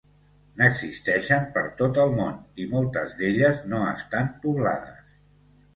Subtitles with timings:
[0.61, 5.19] N'existeixen per tot el món i moltes d'elles no estan poblades.